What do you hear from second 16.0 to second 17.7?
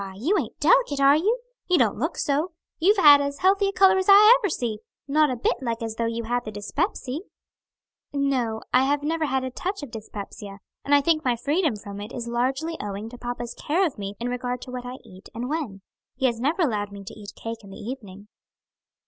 He has never allowed me to eat cake in